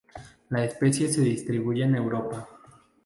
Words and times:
La 0.49 0.65
especie 0.65 1.09
se 1.09 1.21
distribuye 1.21 1.83
en 1.83 1.93
Europa. 1.93 2.47